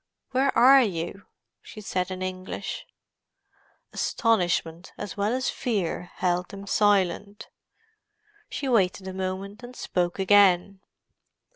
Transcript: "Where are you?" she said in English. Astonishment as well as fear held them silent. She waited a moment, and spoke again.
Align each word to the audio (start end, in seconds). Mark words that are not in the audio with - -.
"Where 0.31 0.51
are 0.57 0.81
you?" 0.81 1.27
she 1.61 1.79
said 1.79 2.09
in 2.09 2.23
English. 2.23 2.87
Astonishment 3.93 4.93
as 4.97 5.15
well 5.15 5.31
as 5.31 5.51
fear 5.51 6.09
held 6.15 6.49
them 6.49 6.65
silent. 6.65 7.49
She 8.49 8.67
waited 8.67 9.07
a 9.07 9.13
moment, 9.13 9.61
and 9.61 9.75
spoke 9.75 10.17
again. 10.17 10.79